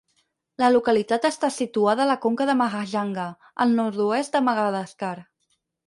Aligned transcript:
La 0.61 0.69
localitat 0.75 1.27
està 1.29 1.51
situada 1.57 2.03
a 2.05 2.09
la 2.13 2.17
conca 2.25 2.49
de 2.53 2.57
Mahajanga, 2.65 3.29
al 3.67 3.79
nord-oest 3.83 4.39
de 4.39 4.47
Madagascar. 4.51 5.17